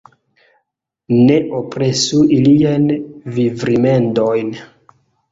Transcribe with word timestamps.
Ne 1.17 1.35
opresu 1.57 2.21
iliajn 2.37 2.87
vivrimedojn. 3.35 4.49